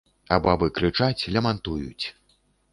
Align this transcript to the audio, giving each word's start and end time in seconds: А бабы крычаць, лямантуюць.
А 0.37 0.39
бабы 0.45 0.69
крычаць, 0.79 1.27
лямантуюць. 1.37 2.05